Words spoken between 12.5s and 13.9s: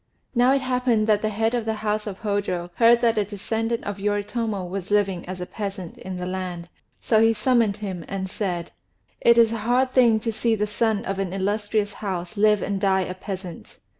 and die a peasant.